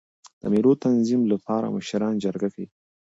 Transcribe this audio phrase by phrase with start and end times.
[0.41, 2.67] د مېلو د تنظیم له پاره مشران جرګه کوي.